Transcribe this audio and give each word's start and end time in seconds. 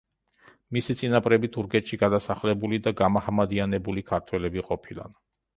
მისი 0.77 0.95
წინაპრები 1.01 1.49
თურქეთში 1.57 1.99
გადასახლებული 2.05 2.81
და 2.89 2.97
გამაჰმადიანებული 3.03 4.07
ქართველები 4.11 4.69
ყოფილან. 4.73 5.19